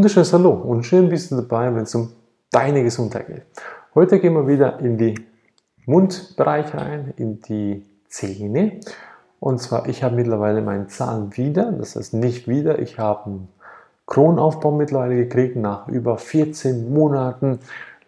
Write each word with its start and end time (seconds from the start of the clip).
wunderschönes 0.00 0.32
Hallo 0.32 0.52
und 0.52 0.84
schön 0.84 1.10
bist 1.10 1.30
du 1.30 1.36
dabei, 1.36 1.74
wenn 1.74 1.82
es 1.82 1.94
um 1.94 2.10
deine 2.50 2.82
Gesundheit 2.82 3.26
geht. 3.26 3.42
Heute 3.94 4.18
gehen 4.18 4.32
wir 4.32 4.48
wieder 4.48 4.78
in 4.78 4.96
die 4.96 5.14
Mundbereich 5.84 6.72
rein, 6.72 7.12
in 7.18 7.42
die 7.42 7.84
Zähne. 8.08 8.80
Und 9.40 9.60
zwar, 9.60 9.86
ich 9.90 10.02
habe 10.02 10.16
mittlerweile 10.16 10.62
meinen 10.62 10.88
Zahn 10.88 11.36
wieder, 11.36 11.70
das 11.72 11.96
heißt 11.96 12.14
nicht 12.14 12.48
wieder, 12.48 12.78
ich 12.78 12.98
habe 12.98 13.26
einen 13.26 13.48
Kronaufbau 14.06 14.70
mittlerweile 14.70 15.16
gekriegt 15.16 15.56
nach 15.56 15.86
über 15.86 16.16
14 16.16 16.90
Monaten 16.90 17.58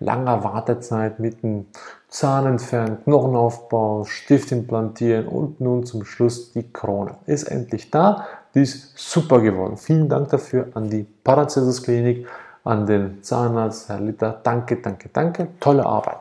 langer 0.00 0.45
Wartezeit 0.45 1.20
mit 1.20 1.45
einem 1.45 1.66
Zahn 2.09 2.46
entfernen, 2.46 3.04
Knochenaufbau, 3.04 4.04
Stift 4.04 4.51
implantieren 4.51 5.29
und 5.29 5.60
nun 5.60 5.84
zum 5.84 6.06
Schluss 6.06 6.52
die 6.52 6.73
Krone. 6.73 7.16
Ist 7.27 7.45
endlich 7.45 7.90
da, 7.90 8.24
die 8.55 8.62
ist 8.62 8.97
super 8.98 9.41
geworden. 9.41 9.77
Vielen 9.77 10.09
Dank 10.09 10.29
dafür 10.29 10.69
an 10.74 10.91
die 10.91 11.06
Paracelsus 11.24 11.83
Klinik, 11.83 12.27
an 12.65 12.87
den 12.87 13.23
Zahnarzt, 13.23 13.88
Herr 13.88 14.01
Litter. 14.01 14.41
Danke, 14.43 14.77
danke, 14.77 15.09
danke. 15.12 15.48
Tolle 15.59 15.84
Arbeit. 15.84 16.19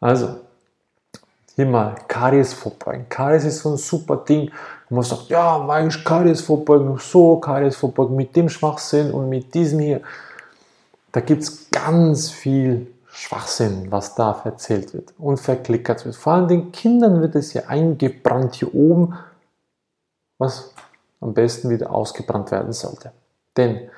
Also, 0.00 0.36
hier 1.54 1.66
mal 1.66 1.94
Karies 2.06 2.52
vorbeugen. 2.52 3.06
Karies 3.08 3.44
ist 3.44 3.60
so 3.60 3.70
ein 3.70 3.78
super 3.78 4.18
Ding. 4.18 4.50
Man 4.90 5.02
sagt, 5.02 5.28
ja, 5.30 5.66
eigentlich 5.68 6.04
Karies 6.04 6.42
vorbeugen, 6.42 6.98
so 6.98 7.36
Karies 7.36 7.76
vorbeugen 7.76 8.14
mit 8.14 8.36
dem 8.36 8.48
Schwachsinn 8.48 9.10
und 9.10 9.28
mit 9.28 9.54
diesem 9.54 9.80
hier. 9.80 10.02
Da 11.12 11.20
gibt 11.20 11.42
es 11.42 11.70
ganz 11.70 12.30
viel 12.30 12.88
Schwachsinn, 13.08 13.90
was 13.90 14.14
da 14.14 14.42
erzählt 14.44 14.92
wird 14.92 15.14
und 15.16 15.40
verklickert 15.40 16.04
wird. 16.04 16.14
Vor 16.14 16.34
allem 16.34 16.48
den 16.48 16.72
Kindern 16.72 17.22
wird 17.22 17.34
es 17.34 17.54
ja 17.54 17.62
eingebrannt 17.68 18.56
hier 18.56 18.74
oben, 18.74 19.14
was 20.38 20.74
am 21.20 21.34
besten 21.34 21.70
wieder 21.70 21.90
ausgebrannt 21.90 22.50
werden 22.50 22.72
sollte. 22.72 23.12
Denn 23.56 23.88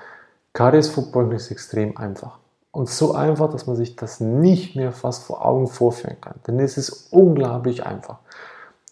Kariesvorbeugung 0.52 1.32
ist 1.32 1.50
extrem 1.50 1.96
einfach. 1.96 2.38
Und 2.70 2.88
so 2.88 3.14
einfach, 3.14 3.50
dass 3.50 3.66
man 3.66 3.76
sich 3.76 3.96
das 3.96 4.20
nicht 4.20 4.76
mehr 4.76 4.92
fast 4.92 5.24
vor 5.24 5.44
Augen 5.44 5.66
vorführen 5.66 6.20
kann. 6.20 6.34
Denn 6.46 6.60
es 6.60 6.76
ist 6.76 7.12
unglaublich 7.12 7.84
einfach. 7.84 8.18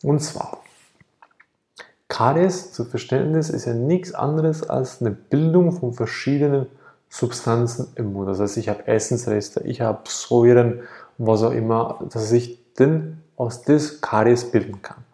Und 0.02 0.20
zwar, 0.20 0.58
Karies, 2.08 2.72
zu 2.72 2.84
Verständnis, 2.84 3.50
ist 3.50 3.66
ja 3.66 3.74
nichts 3.74 4.14
anderes 4.14 4.68
als 4.68 5.00
eine 5.00 5.10
Bildung 5.10 5.72
von 5.72 5.92
verschiedenen 5.92 6.66
Substanzen 7.08 7.88
im 7.96 8.12
Mund. 8.12 8.28
Das 8.28 8.40
heißt, 8.40 8.56
ich 8.56 8.68
habe 8.68 8.86
Essensreste, 8.86 9.60
ich 9.64 9.80
habe 9.80 10.00
Säuren 10.08 10.80
was 11.18 11.42
auch 11.42 11.52
immer, 11.52 11.98
dass 12.10 12.30
ich 12.32 12.74
denn 12.74 13.22
aus 13.36 13.62
das 13.62 14.00
Karies 14.00 14.50
bilden 14.50 14.82
kann. 14.82 15.04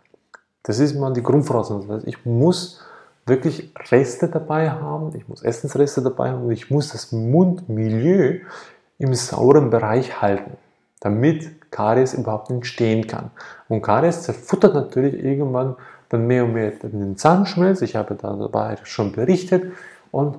Das 0.62 0.78
ist 0.78 0.94
mal 0.94 1.12
die 1.12 1.22
Grundvoraussetzung. 1.22 1.88
Das 1.88 1.96
heißt, 1.98 2.08
ich 2.08 2.24
muss 2.24 2.80
wirklich 3.26 3.72
Reste 3.90 4.28
dabei 4.28 4.70
haben, 4.70 5.14
ich 5.16 5.28
muss 5.28 5.42
Essensreste 5.42 6.02
dabei 6.02 6.30
haben 6.30 6.44
und 6.44 6.50
ich 6.50 6.70
muss 6.70 6.90
das 6.90 7.12
Mundmilieu 7.12 8.40
im 8.98 9.14
sauren 9.14 9.70
Bereich 9.70 10.20
halten, 10.20 10.56
damit 11.00 11.70
Karies 11.70 12.14
überhaupt 12.14 12.50
entstehen 12.50 13.06
kann. 13.06 13.30
Und 13.68 13.82
Karies 13.82 14.22
zerfuttert 14.22 14.74
natürlich 14.74 15.14
irgendwann 15.14 15.76
dann 16.08 16.26
mehr 16.26 16.44
und 16.44 16.52
mehr 16.52 16.70
den 16.70 17.16
Zahnschmelz. 17.16 17.80
Ich 17.80 17.96
habe 17.96 18.14
da 18.14 18.34
dabei 18.36 18.76
schon 18.84 19.12
berichtet 19.12 19.72
und 20.10 20.38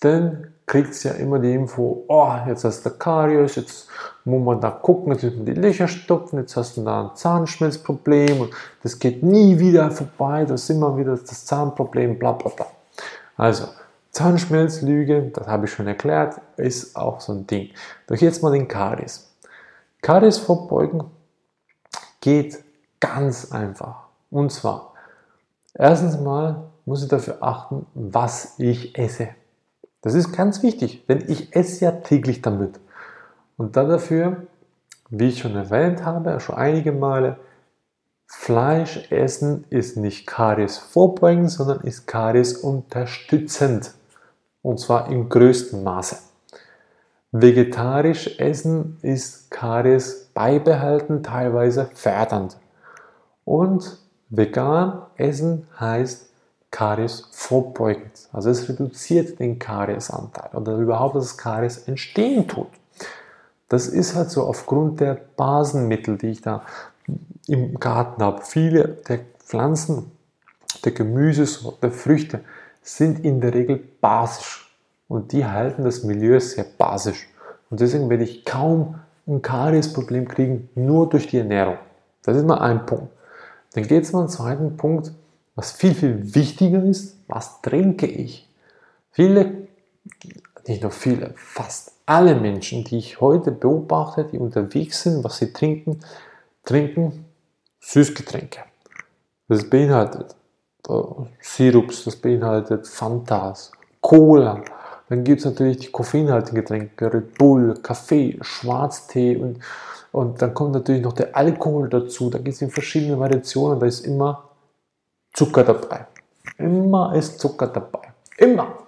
dann 0.00 0.54
kriegt 0.72 0.92
es 0.92 1.02
ja 1.02 1.12
immer 1.12 1.38
die 1.38 1.52
Info, 1.52 2.02
oh, 2.08 2.32
jetzt 2.46 2.64
hast 2.64 2.86
du 2.86 2.88
Karies, 2.88 3.56
jetzt 3.56 3.88
muss 4.24 4.42
man 4.42 4.58
da 4.58 4.70
gucken, 4.70 5.12
jetzt 5.12 5.22
müssen 5.22 5.44
die 5.44 5.52
Löcher 5.52 5.86
stopfen, 5.86 6.38
jetzt 6.38 6.56
hast 6.56 6.78
du 6.78 6.82
da 6.82 7.10
ein 7.10 7.14
Zahnschmelzproblem 7.14 8.40
und 8.40 8.54
das 8.82 8.98
geht 8.98 9.22
nie 9.22 9.58
wieder 9.58 9.90
vorbei, 9.90 10.46
das 10.46 10.62
ist 10.62 10.70
immer 10.70 10.96
wieder 10.96 11.14
das 11.14 11.44
Zahnproblem, 11.44 12.18
bla 12.18 12.32
bla 12.32 12.50
bla. 12.56 12.66
Also, 13.36 13.66
Zahnschmelzlüge, 14.12 15.30
das 15.34 15.46
habe 15.46 15.66
ich 15.66 15.72
schon 15.72 15.86
erklärt, 15.86 16.40
ist 16.56 16.96
auch 16.96 17.20
so 17.20 17.34
ein 17.34 17.46
Ding. 17.46 17.68
Doch 18.06 18.16
jetzt 18.16 18.42
mal 18.42 18.52
den 18.52 18.66
Karies. 18.66 19.30
Karies 20.00 20.38
vorbeugen 20.38 21.04
geht 22.22 22.64
ganz 22.98 23.52
einfach. 23.52 24.04
Und 24.30 24.50
zwar, 24.50 24.94
erstens 25.74 26.18
mal 26.18 26.62
muss 26.86 27.02
ich 27.02 27.10
dafür 27.10 27.42
achten, 27.42 27.84
was 27.92 28.54
ich 28.58 28.96
esse. 28.98 29.28
Das 30.02 30.14
ist 30.14 30.32
ganz 30.32 30.62
wichtig, 30.62 31.06
denn 31.06 31.24
ich 31.28 31.54
esse 31.56 31.84
ja 31.84 31.92
täglich 31.92 32.42
damit. 32.42 32.78
Und 33.56 33.76
dann 33.76 33.88
dafür, 33.88 34.46
wie 35.08 35.28
ich 35.28 35.38
schon 35.38 35.54
erwähnt 35.54 36.04
habe, 36.04 36.38
schon 36.40 36.56
einige 36.56 36.92
Male, 36.92 37.38
Fleisch 38.26 39.10
essen 39.10 39.64
ist 39.70 39.96
nicht 39.96 40.26
Karies 40.26 40.78
vorbeugend, 40.78 41.50
sondern 41.50 41.82
ist 41.82 42.06
Karies 42.06 42.56
unterstützend. 42.56 43.94
Und 44.62 44.80
zwar 44.80 45.10
im 45.10 45.28
größten 45.28 45.84
Maße. 45.84 46.16
Vegetarisch 47.30 48.38
essen 48.40 48.98
ist 49.02 49.50
Karies 49.50 50.30
beibehalten, 50.34 51.22
teilweise 51.22 51.90
fördernd. 51.94 52.56
Und 53.44 53.98
vegan 54.28 55.02
essen 55.16 55.68
heißt 55.78 56.31
Karies 56.82 57.28
vorbeugend. 57.30 58.28
Also 58.32 58.50
es 58.50 58.68
reduziert 58.68 59.38
den 59.38 59.60
Kariesanteil 59.60 60.50
oder 60.52 60.74
überhaupt, 60.78 61.14
dass 61.14 61.36
Karies 61.38 61.78
entstehen 61.86 62.48
tut. 62.48 62.66
Das 63.68 63.86
ist 63.86 64.16
halt 64.16 64.32
so 64.32 64.42
aufgrund 64.42 64.98
der 64.98 65.16
Basenmittel, 65.36 66.18
die 66.18 66.30
ich 66.30 66.42
da 66.42 66.62
im 67.46 67.78
Garten 67.78 68.20
habe. 68.20 68.42
Viele 68.42 68.98
der 69.08 69.20
Pflanzen, 69.38 70.10
der 70.84 70.90
Gemüse, 70.90 71.46
der 71.80 71.92
Früchte 71.92 72.40
sind 72.82 73.24
in 73.24 73.40
der 73.40 73.54
Regel 73.54 73.80
basisch 74.00 74.68
und 75.06 75.30
die 75.30 75.46
halten 75.46 75.84
das 75.84 76.02
Milieu 76.02 76.40
sehr 76.40 76.66
basisch. 76.78 77.28
Und 77.70 77.78
deswegen 77.78 78.10
werde 78.10 78.24
ich 78.24 78.44
kaum 78.44 78.96
ein 79.28 79.40
Kariesproblem 79.40 80.26
kriegen, 80.26 80.68
nur 80.74 81.08
durch 81.08 81.28
die 81.28 81.38
Ernährung. 81.38 81.78
Das 82.24 82.36
ist 82.36 82.44
mal 82.44 82.58
ein 82.58 82.86
Punkt. 82.86 83.12
Dann 83.74 83.86
geht 83.86 84.02
es 84.02 84.12
mal 84.12 84.20
einen 84.20 84.28
zweiten 84.28 84.76
Punkt, 84.76 85.12
was 85.54 85.72
viel, 85.72 85.94
viel 85.94 86.34
wichtiger 86.34 86.82
ist, 86.82 87.18
was 87.28 87.60
trinke 87.60 88.06
ich? 88.06 88.48
Viele, 89.10 89.68
nicht 90.66 90.82
nur 90.82 90.90
viele, 90.90 91.34
fast 91.36 91.92
alle 92.06 92.34
Menschen, 92.34 92.84
die 92.84 92.98
ich 92.98 93.20
heute 93.20 93.52
beobachte, 93.52 94.24
die 94.24 94.38
unterwegs 94.38 95.02
sind, 95.02 95.22
was 95.24 95.38
sie 95.38 95.52
trinken, 95.52 96.00
trinken 96.64 97.26
Süßgetränke. 97.80 98.60
Das 99.48 99.68
beinhaltet 99.68 100.34
äh, 100.88 100.92
Sirups, 101.40 102.04
das 102.04 102.16
beinhaltet 102.16 102.86
Fantas, 102.86 103.72
Cola. 104.00 104.62
Dann 105.08 105.24
gibt 105.24 105.40
es 105.40 105.44
natürlich 105.44 105.78
die 105.78 105.88
koffeinhaltigen 105.88 106.60
Getränke, 106.62 107.12
Red 107.12 107.36
Bull, 107.36 107.74
Kaffee, 107.82 108.38
Schwarztee 108.40 109.36
und, 109.36 109.58
und 110.12 110.40
dann 110.40 110.54
kommt 110.54 110.72
natürlich 110.72 111.02
noch 111.02 111.12
der 111.12 111.36
Alkohol 111.36 111.88
dazu. 111.88 112.30
Da 112.30 112.38
gibt 112.38 112.54
es 112.54 112.62
in 112.62 112.70
verschiedene 112.70 113.18
Variationen, 113.18 113.78
da 113.78 113.86
ist 113.86 114.06
immer 114.06 114.51
Zucker 115.32 115.64
dabei. 115.64 116.06
Immer 116.58 117.14
ist 117.14 117.40
Zucker 117.40 117.66
dabei. 117.66 118.12
Immer. 118.36 118.78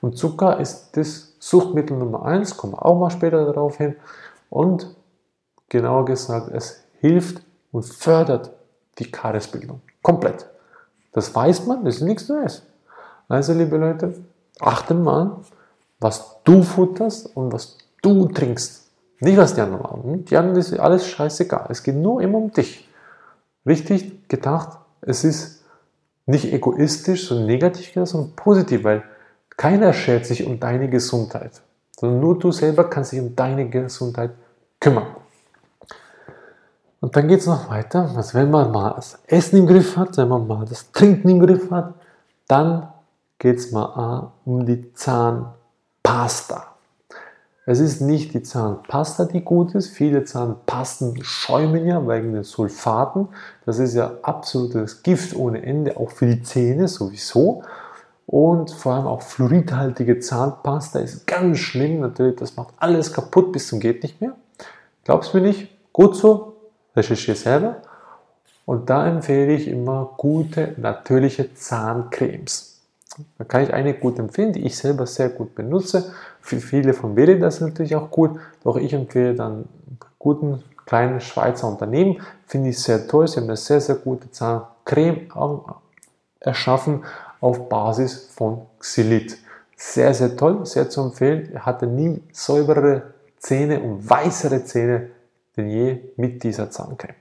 Und 0.00 0.16
Zucker 0.16 0.60
ist 0.60 0.96
das 0.96 1.34
Suchtmittel 1.38 1.96
Nummer 1.96 2.24
eins, 2.24 2.56
kommen 2.56 2.74
wir 2.74 2.84
auch 2.84 2.98
mal 2.98 3.10
später 3.10 3.44
darauf 3.44 3.76
hin. 3.76 3.96
Und 4.50 4.94
genauer 5.68 6.04
gesagt, 6.04 6.50
es 6.52 6.84
hilft 7.00 7.42
und 7.72 7.84
fördert 7.84 8.50
die 8.98 9.10
Kariesbildung. 9.10 9.80
Komplett. 10.02 10.46
Das 11.12 11.34
weiß 11.34 11.66
man, 11.66 11.84
das 11.84 11.96
ist 11.96 12.02
nichts 12.02 12.28
Neues. 12.28 12.62
Also, 13.28 13.52
liebe 13.52 13.76
Leute, 13.76 14.14
achte 14.60 14.94
mal, 14.94 15.38
was 16.00 16.40
du 16.44 16.62
futterst 16.62 17.34
und 17.36 17.52
was 17.52 17.78
du 18.02 18.26
trinkst. 18.28 18.88
Nicht, 19.20 19.36
was 19.36 19.54
die 19.54 19.60
anderen 19.60 19.82
machen. 19.82 20.24
Die 20.24 20.36
anderen 20.36 20.58
ist 20.58 20.78
alles 20.78 21.06
scheißegal. 21.06 21.66
Es 21.70 21.82
geht 21.82 21.96
nur 21.96 22.22
immer 22.22 22.38
um 22.38 22.52
dich. 22.52 22.88
Richtig 23.66 24.28
gedacht, 24.28 24.78
es 25.00 25.24
ist 25.24 25.57
nicht 26.28 26.52
egoistisch, 26.52 27.26
so 27.26 27.40
negativ 27.40 27.90
sondern 27.94 28.36
positiv, 28.36 28.84
weil 28.84 29.02
keiner 29.56 29.92
schert 29.92 30.26
sich 30.26 30.46
um 30.46 30.60
deine 30.60 30.88
Gesundheit, 30.88 31.62
sondern 31.98 32.20
nur 32.20 32.38
du 32.38 32.52
selber 32.52 32.84
kannst 32.84 33.12
dich 33.12 33.20
um 33.20 33.34
deine 33.34 33.68
Gesundheit 33.68 34.32
kümmern. 34.78 35.06
Und 37.00 37.16
dann 37.16 37.28
geht 37.28 37.40
es 37.40 37.46
noch 37.46 37.70
weiter, 37.70 38.10
dass 38.14 38.34
wenn 38.34 38.50
man 38.50 38.70
mal 38.70 38.94
das 38.94 39.18
Essen 39.26 39.58
im 39.58 39.66
Griff 39.66 39.96
hat, 39.96 40.16
wenn 40.16 40.28
man 40.28 40.46
mal 40.46 40.66
das 40.66 40.92
Trinken 40.92 41.28
im 41.28 41.40
Griff 41.40 41.70
hat, 41.70 41.94
dann 42.46 42.88
geht 43.38 43.58
es 43.58 43.72
mal 43.72 44.30
um 44.44 44.66
die 44.66 44.92
Zahnpasta. 44.92 46.74
Es 47.70 47.80
ist 47.80 48.00
nicht 48.00 48.32
die 48.32 48.42
Zahnpasta, 48.42 49.26
die 49.26 49.42
gut 49.42 49.74
ist. 49.74 49.88
Viele 49.88 50.24
Zahnpasten 50.24 51.22
schäumen 51.22 51.86
ja 51.86 52.08
wegen 52.08 52.32
den 52.32 52.42
Sulfaten. 52.42 53.28
Das 53.66 53.78
ist 53.78 53.92
ja 53.92 54.10
absolutes 54.22 55.02
Gift 55.02 55.36
ohne 55.36 55.62
Ende, 55.62 55.98
auch 55.98 56.10
für 56.10 56.24
die 56.24 56.42
Zähne 56.42 56.88
sowieso. 56.88 57.62
Und 58.26 58.70
vor 58.70 58.94
allem 58.94 59.06
auch 59.06 59.20
fluoridhaltige 59.20 60.18
Zahnpasta 60.18 61.00
ist 61.00 61.26
ganz 61.26 61.58
schlimm. 61.58 62.00
Natürlich, 62.00 62.36
das 62.36 62.56
macht 62.56 62.72
alles 62.78 63.12
kaputt 63.12 63.52
bis 63.52 63.68
zum 63.68 63.80
geht 63.80 64.02
nicht 64.02 64.18
mehr. 64.22 64.32
Glaubst 65.04 65.34
du 65.34 65.36
mir 65.36 65.48
nicht? 65.48 65.68
Gut 65.92 66.16
so, 66.16 66.56
recherchiere 66.96 67.36
selber. 67.36 67.82
Und 68.64 68.88
da 68.88 69.06
empfehle 69.06 69.52
ich 69.52 69.68
immer 69.68 70.14
gute, 70.16 70.72
natürliche 70.78 71.52
Zahncremes. 71.52 72.67
Da 73.38 73.44
kann 73.44 73.62
ich 73.62 73.72
eine 73.72 73.94
gut 73.94 74.18
empfehlen, 74.18 74.52
die 74.52 74.66
ich 74.66 74.76
selber 74.76 75.06
sehr 75.06 75.28
gut 75.28 75.54
benutze. 75.54 76.12
Für 76.40 76.60
viele 76.60 76.94
von 76.94 77.16
wäre 77.16 77.38
das 77.38 77.60
natürlich 77.60 77.96
auch 77.96 78.10
gut, 78.10 78.38
doch 78.64 78.76
ich 78.76 78.92
empfehle 78.92 79.34
dann 79.34 79.66
guten 80.18 80.62
kleinen 80.86 81.20
Schweizer 81.20 81.68
Unternehmen. 81.68 82.20
Finde 82.46 82.70
ich 82.70 82.78
sehr 82.80 83.06
toll. 83.06 83.28
Sie 83.28 83.36
haben 83.36 83.44
eine 83.44 83.56
sehr, 83.56 83.80
sehr 83.80 83.96
gute 83.96 84.30
Zahncreme 84.30 85.28
erschaffen 86.40 87.04
auf 87.40 87.68
Basis 87.68 88.30
von 88.34 88.62
Xylit. 88.78 89.38
Sehr, 89.76 90.12
sehr 90.14 90.36
toll, 90.36 90.64
sehr 90.66 90.88
zu 90.88 91.02
empfehlen. 91.02 91.50
Er 91.52 91.66
hatte 91.66 91.86
nie 91.86 92.22
säuberere 92.32 93.14
Zähne 93.38 93.80
und 93.80 94.08
weißere 94.08 94.64
Zähne 94.64 95.10
denn 95.58 95.68
je 95.68 96.00
mit 96.16 96.42
dieser 96.42 96.70
Zahncreme. 96.70 97.14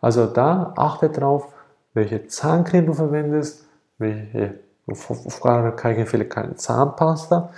Also 0.00 0.26
da 0.26 0.72
achte 0.76 1.10
drauf, 1.10 1.52
welche 1.94 2.26
Zahncreme 2.28 2.86
du 2.86 2.94
verwendest, 2.94 3.66
welche, 3.98 4.60
auf 4.88 5.40
keinen 5.76 6.06
Fall 6.06 6.24
keine 6.24 6.54
Zahnpasta, 6.54 7.50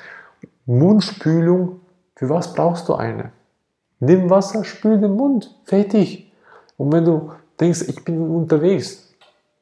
Mundspülung, 0.67 1.81
für 2.15 2.29
was 2.29 2.53
brauchst 2.53 2.89
du 2.89 2.95
eine? 2.95 3.33
Nimm 4.01 4.31
Wasser, 4.31 4.65
spül 4.65 5.01
den 5.01 5.15
Mund, 5.15 5.55
fertig. 5.65 6.33
Und 6.77 6.93
wenn 6.93 7.05
du 7.05 7.33
denkst, 7.61 7.83
ich 7.89 8.05
bin 8.05 8.21
unterwegs, 8.21 9.09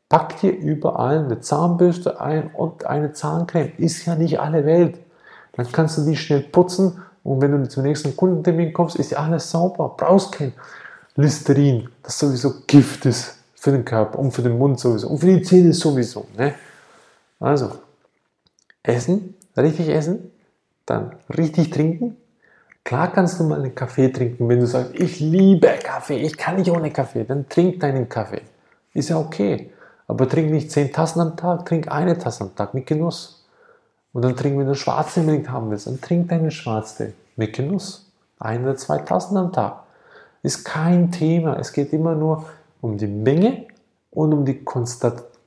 pack 0.08 0.40
dir 0.40 0.50
überall 0.50 1.24
eine 1.24 1.40
Zahnbürste 1.40 2.20
ein 2.20 2.50
und 2.54 2.84
eine 2.86 3.12
Zahncreme. 3.12 3.72
Ist 3.78 4.04
ja 4.06 4.14
nicht 4.14 4.40
alle 4.40 4.64
Welt. 4.66 4.98
Dann 5.52 5.70
kannst 5.72 5.98
du 5.98 6.04
die 6.04 6.16
schnell 6.16 6.42
putzen 6.42 7.02
und 7.24 7.40
wenn 7.40 7.50
du 7.50 7.68
zum 7.68 7.82
nächsten 7.82 8.16
Kundentermin 8.16 8.72
kommst, 8.72 8.96
ist 8.96 9.10
ja 9.10 9.18
alles 9.18 9.50
sauber. 9.50 9.94
Brauchst 9.96 10.32
kein 10.32 10.52
Listerin, 11.16 11.88
das 12.02 12.18
sowieso 12.18 12.52
Gift 12.66 13.06
ist 13.06 13.38
für 13.54 13.72
den 13.72 13.84
Körper 13.84 14.18
und 14.18 14.32
für 14.32 14.42
den 14.42 14.58
Mund 14.58 14.78
sowieso 14.78 15.08
und 15.08 15.18
für 15.18 15.26
die 15.26 15.42
Zähne 15.42 15.72
sowieso. 15.72 16.26
Ne? 16.36 16.54
Also, 17.38 17.73
essen, 18.83 19.35
richtig 19.56 19.88
essen, 19.88 20.33
dann 20.87 21.17
richtig 21.37 21.71
trinken. 21.71 22.17
Klar 22.85 23.12
kannst 23.12 23.41
du 23.41 23.44
mal 23.44 23.59
einen 23.59 23.75
Kaffee 23.75 24.11
trinken, 24.11 24.49
wenn 24.49 24.61
du 24.61 24.67
sagst, 24.67 24.94
ich 24.94 25.19
liebe 25.19 25.69
Kaffee, 25.83 26.19
ich 26.19 26.37
kann 26.37 26.56
nicht 26.56 26.71
ohne 26.71 26.93
Kaffee, 26.93 27.25
dann 27.25 27.49
trink 27.49 27.81
deinen 27.81 28.09
Kaffee. 28.09 28.43
Ist 28.94 29.09
ja 29.09 29.19
okay. 29.19 29.71
Aber 30.06 30.29
trink 30.29 30.53
nicht 30.53 30.71
zehn 30.71 30.93
Tassen 30.93 31.21
am 31.21 31.37
Tag, 31.37 31.67
trink 31.67 31.91
eine 31.91 32.17
Tasse 32.17 32.44
am 32.44 32.55
Tag 32.55 32.75
mit 32.75 32.87
Genuss. 32.87 33.44
Und 34.12 34.23
dann 34.23 34.37
trink, 34.37 34.56
wenn 34.59 34.67
du 34.67 34.75
Schwarztee 34.75 35.21
unbedingt 35.21 35.50
haben 35.50 35.71
willst, 35.71 35.88
dann 35.88 36.00
trink 36.00 36.29
deinen 36.29 36.50
Schwarztee 36.50 37.12
mit 37.35 37.55
Genuss. 37.55 38.11
Ein 38.38 38.62
oder 38.62 38.77
zwei 38.77 38.99
Tassen 38.99 39.37
am 39.37 39.53
Tag. 39.53 39.83
Ist 40.43 40.65
kein 40.65 41.11
Thema. 41.11 41.59
Es 41.59 41.73
geht 41.73 41.93
immer 41.93 42.15
nur 42.15 42.47
um 42.81 42.97
die 42.97 43.09
Menge 43.09 43.67
und 44.11 44.33
um 44.33 44.44
die 44.44 44.65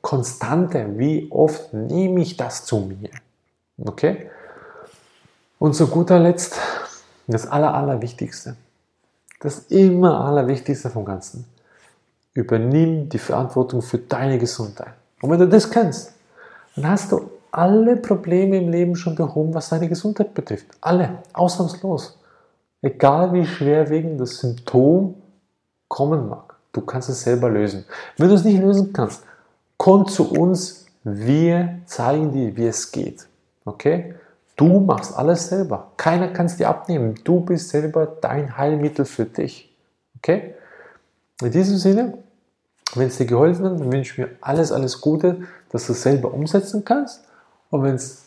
Konstante. 0.02 0.98
Wie 0.98 1.28
oft 1.32 1.74
nehme 1.74 2.22
ich 2.22 2.38
das 2.38 2.66
zu 2.66 2.80
mir? 2.80 3.10
Okay? 3.78 4.30
Und 5.58 5.76
zu 5.76 5.88
guter 5.88 6.20
Letzt, 6.20 6.60
das 7.28 7.48
Aller, 7.48 7.74
Allerwichtigste. 7.74 8.56
Das 9.40 9.60
immer 9.70 10.26
Allerwichtigste 10.26 10.90
vom 10.90 11.06
Ganzen. 11.06 11.46
Übernimm 12.34 13.10
die 13.10 13.18
Verantwortung 13.18 13.82
für 13.82 13.98
deine 13.98 14.38
Gesundheit. 14.38 14.94
Und 15.22 15.30
wenn 15.32 15.40
du 15.40 15.48
das 15.48 15.70
kennst, 15.70 16.14
dann 16.76 16.90
hast 16.90 17.12
du 17.12 17.30
alle 17.52 17.98
Probleme 17.98 18.58
im 18.58 18.70
Leben 18.70 18.96
schon 18.96 19.16
behoben, 19.16 19.54
was 19.54 19.70
deine 19.70 19.90
Gesundheit 19.90 20.34
betrifft. 20.34 20.68
Alle, 20.82 21.20
ausnahmslos. 21.34 22.18
Egal 22.82 23.34
wie 23.34 23.46
schwerwiegend 23.46 24.22
das 24.22 24.38
Symptom 24.38 25.16
kommen 25.88 26.30
mag, 26.30 26.56
du 26.72 26.82
kannst 26.82 27.10
es 27.10 27.22
selber 27.24 27.50
lösen. 27.50 27.86
Wenn 28.18 28.30
du 28.30 28.36
es 28.36 28.44
nicht 28.44 28.62
lösen 28.62 28.94
kannst, 28.94 29.24
komm 29.80 30.08
zu 30.08 30.30
uns, 30.30 30.86
wir 31.04 31.80
zeigen 31.86 32.32
dir, 32.32 32.56
wie 32.56 32.68
es 32.68 32.92
geht. 32.92 33.26
Okay? 33.66 34.14
Du 34.56 34.82
machst 34.82 35.16
alles 35.18 35.48
selber. 35.48 35.94
Keiner 35.96 36.28
kann 36.28 36.48
es 36.48 36.58
dir 36.58 36.68
abnehmen. 36.68 37.16
Du 37.24 37.40
bist 37.40 37.70
selber 37.70 38.06
dein 38.06 38.58
Heilmittel 38.58 39.06
für 39.06 39.26
dich. 39.26 39.74
Okay? 40.18 40.54
In 41.42 41.52
diesem 41.52 41.78
Sinne, 41.78 42.18
wenn 42.94 43.08
es 43.08 43.18
dir 43.18 43.26
geholfen 43.26 43.66
hat, 43.66 43.80
dann 43.80 43.92
wünsche 43.92 44.12
ich 44.12 44.18
mir 44.18 44.36
alles, 44.42 44.74
alles 44.74 45.00
Gute, 45.00 45.48
dass 45.70 45.88
du 45.88 45.94
es 45.94 46.04
selber 46.04 46.34
umsetzen 46.34 46.84
kannst. 46.84 47.24
Und 47.70 47.84
wenn 47.84 47.96
es, 47.96 48.26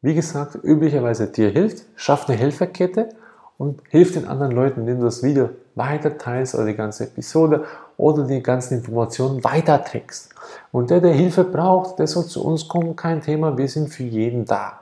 wie 0.00 0.14
gesagt, 0.14 0.58
üblicherweise 0.62 1.26
dir 1.26 1.50
hilft, 1.50 1.84
schaff 1.94 2.26
eine 2.26 2.38
Hilfekette 2.38 3.10
und 3.58 3.80
hilf 3.90 4.12
den 4.12 4.26
anderen 4.26 4.52
Leuten, 4.52 4.80
indem 4.80 4.98
du 4.98 5.04
das 5.04 5.22
Video 5.22 5.50
weiter 5.74 6.18
teilst 6.18 6.54
oder 6.54 6.66
die 6.66 6.74
ganze 6.74 7.04
Episode 7.04 7.64
oder 7.96 8.24
die 8.24 8.42
ganzen 8.42 8.78
Informationen 8.78 9.42
weiterträgst. 9.44 10.34
Und 10.72 10.90
der, 10.90 11.00
der 11.00 11.12
Hilfe 11.12 11.44
braucht, 11.44 11.98
der 11.98 12.06
soll 12.06 12.26
zu 12.26 12.44
uns 12.44 12.68
kommen, 12.68 12.96
kein 12.96 13.20
Thema, 13.20 13.56
wir 13.56 13.68
sind 13.68 13.88
für 13.88 14.02
jeden 14.02 14.44
da. 14.44 14.80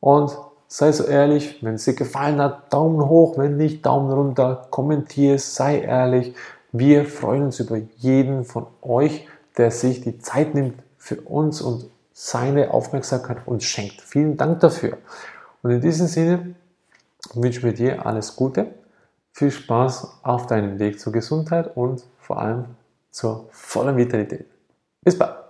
Und 0.00 0.36
sei 0.68 0.92
so 0.92 1.04
ehrlich, 1.04 1.62
wenn 1.62 1.74
es 1.74 1.84
dir 1.84 1.94
gefallen 1.94 2.40
hat, 2.40 2.72
Daumen 2.72 3.08
hoch, 3.08 3.38
wenn 3.38 3.56
nicht, 3.56 3.84
Daumen 3.84 4.12
runter, 4.12 4.66
kommentier 4.70 5.38
sei 5.38 5.80
ehrlich. 5.80 6.34
Wir 6.72 7.04
freuen 7.04 7.44
uns 7.44 7.60
über 7.60 7.78
jeden 7.98 8.44
von 8.44 8.66
euch, 8.82 9.28
der 9.56 9.70
sich 9.70 10.00
die 10.00 10.18
Zeit 10.18 10.54
nimmt 10.54 10.74
für 10.98 11.20
uns 11.20 11.62
und 11.62 11.86
seine 12.12 12.72
Aufmerksamkeit 12.72 13.38
uns 13.46 13.64
schenkt. 13.64 14.00
Vielen 14.00 14.36
Dank 14.36 14.60
dafür. 14.60 14.98
Und 15.62 15.70
in 15.70 15.80
diesem 15.80 16.06
Sinne 16.06 16.54
wünsche 17.34 17.66
mir 17.66 17.72
dir 17.72 18.06
alles 18.06 18.36
Gute, 18.36 18.74
viel 19.32 19.50
Spaß 19.50 20.20
auf 20.22 20.46
deinem 20.46 20.78
Weg 20.78 21.00
zur 21.00 21.12
Gesundheit 21.12 21.76
und 21.76 22.04
vor 22.18 22.38
allem 22.40 22.64
zur 23.10 23.48
vollen 23.50 23.96
Vitalität. 23.96 24.46
Bis 25.02 25.18
bald. 25.18 25.43